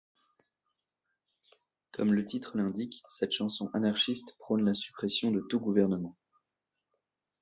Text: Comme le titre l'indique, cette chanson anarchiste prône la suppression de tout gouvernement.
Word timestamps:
Comme 1.91 2.13
le 2.15 2.25
titre 2.25 2.57
l'indique, 2.57 3.03
cette 3.07 3.33
chanson 3.33 3.69
anarchiste 3.75 4.33
prône 4.39 4.65
la 4.65 4.73
suppression 4.73 5.29
de 5.29 5.41
tout 5.41 5.59
gouvernement. 5.59 6.17